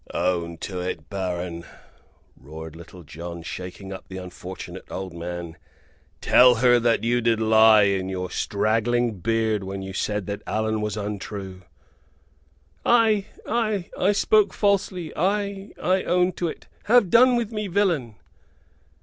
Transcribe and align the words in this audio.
"Own 0.15 0.57
to 0.61 0.79
it, 0.79 1.11
baron!" 1.11 1.63
roared 2.35 2.75
Little 2.75 3.03
John, 3.03 3.43
shaking 3.43 3.93
up 3.93 4.07
the 4.07 4.17
unfortunate 4.17 4.85
old 4.89 5.13
man. 5.13 5.57
"Tell 6.21 6.55
her 6.55 6.79
that 6.79 7.03
you 7.03 7.21
did 7.21 7.39
lie 7.39 7.83
in 7.83 8.09
your 8.09 8.31
straggling 8.31 9.19
beard 9.19 9.63
when 9.63 9.83
you 9.83 9.93
said 9.93 10.25
that 10.25 10.41
Allan 10.47 10.81
was 10.81 10.97
untrue." 10.97 11.61
"Ay, 12.83 13.27
ay, 13.45 13.91
I 13.95 14.11
spoke 14.11 14.55
falsely; 14.55 15.13
ay, 15.15 15.69
I 15.79 16.01
own 16.01 16.31
to 16.31 16.47
it. 16.47 16.65
Have 16.85 17.11
done 17.11 17.35
with 17.35 17.51
me, 17.51 17.67
villain." 17.67 18.15